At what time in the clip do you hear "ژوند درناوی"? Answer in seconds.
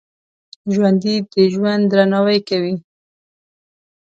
1.53-2.39